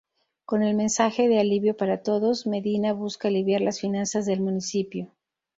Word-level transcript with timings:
Con 0.45 0.63
el 0.63 0.73
mensaje 0.75 1.27
de 1.27 1.39
"Alivio 1.39 1.77
para 1.77 2.01
Todos", 2.01 2.47
Medina 2.47 2.91
busca 2.91 3.27
aliviar 3.27 3.61
las 3.61 3.79
finanzas 3.79 4.25
del 4.25 4.41
municipio. 4.41 5.11